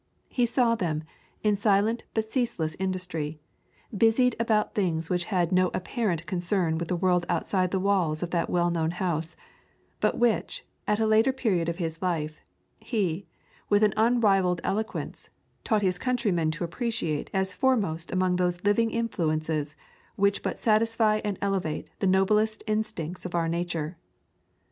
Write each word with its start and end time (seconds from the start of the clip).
He 0.29 0.47
saw 0.47 0.73
them, 0.73 1.03
in 1.43 1.55
silent 1.55 2.05
but 2.15 2.31
ceaseless 2.31 2.75
industry, 2.79 3.39
busied 3.95 4.35
about 4.39 4.73
things 4.73 5.11
which 5.11 5.25
had 5.25 5.51
no 5.51 5.69
apparent 5.75 6.25
concern 6.25 6.79
with 6.79 6.87
the 6.87 6.95
world 6.95 7.23
outside 7.29 7.69
the 7.69 7.79
walls 7.79 8.23
of 8.23 8.31
that 8.31 8.49
well 8.49 8.71
known 8.71 8.89
house, 8.97 9.35
but 9.99 10.17
which, 10.17 10.65
at 10.87 10.99
a 10.99 11.05
later 11.05 11.31
period 11.31 11.69
of 11.69 11.77
his 11.77 12.01
life, 12.01 12.41
he, 12.79 13.27
with 13.69 13.83
an 13.83 13.93
unrivalled 13.95 14.59
eloquence, 14.63 15.29
taught 15.63 15.83
his 15.83 15.99
countrymen 15.99 16.49
to 16.49 16.63
appreciate 16.63 17.29
as 17.31 17.53
foremost 17.53 18.11
among 18.11 18.37
those 18.37 18.63
living 18.63 18.89
influences 18.89 19.75
which 20.15 20.41
but 20.41 20.57
satisfy 20.57 21.21
and 21.23 21.37
elevate 21.43 21.91
the 21.99 22.07
noblest 22.07 22.63
instincts 22.65 23.23
of 23.23 23.35
our 23.35 23.47
nature. 23.47 23.97